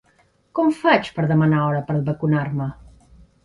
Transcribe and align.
Com 0.59 0.71
faig 0.79 1.11
per 1.19 1.27
demanar 1.33 1.61
hora 1.67 1.85
per 1.93 2.01
vacunar-me? 2.11 2.73